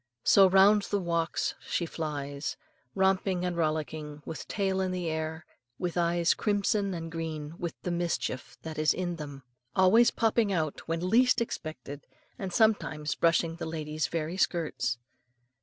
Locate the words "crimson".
6.33-6.95